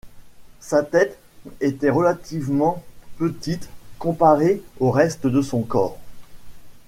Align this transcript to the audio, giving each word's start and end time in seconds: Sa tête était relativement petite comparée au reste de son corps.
Sa 0.61 0.81
tête 0.81 1.19
était 1.59 1.91
relativement 1.91 2.81
petite 3.19 3.69
comparée 3.99 4.63
au 4.79 4.89
reste 4.89 5.27
de 5.27 5.43
son 5.43 5.61
corps. 5.61 5.99